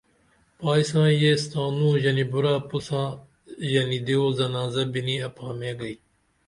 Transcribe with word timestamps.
پائی 0.59 0.83
سائیں 0.89 1.17
یس 1.23 1.41
تانو 1.51 1.89
ژنی 2.01 2.25
بُرعہ 2.31 2.59
پُت 2.69 2.81
ساں 2.87 3.07
ژنی 3.71 3.99
دیو 4.05 4.23
زنازہ 4.37 4.83
بینی 4.93 5.15
اپھامے 5.27 5.71
گئی 5.79 5.95